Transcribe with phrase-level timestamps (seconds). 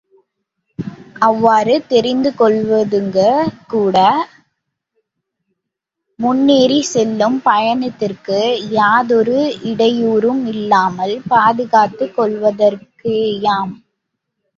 [1.21, 3.11] அவ்வாறு தெரிந்து கொள்வதுங்
[3.67, 3.97] கூட
[6.19, 8.39] முன்னேறிச் செல்லும் பயணத்திற்கு
[8.71, 9.37] யாதொரு
[9.71, 13.73] இடையூறும் இல்லாமல் பாதுகாத்துக் கொள்வதற்கேயாம்.